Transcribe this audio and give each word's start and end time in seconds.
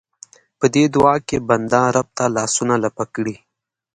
په 0.59 0.65
دې 0.73 0.83
دعا 0.95 1.15
کې 1.27 1.37
بنده 1.49 1.81
رب 1.95 2.07
ته 2.17 2.25
لاسونه 2.35 2.75
لپه 2.83 3.03
کړي. 3.15 3.35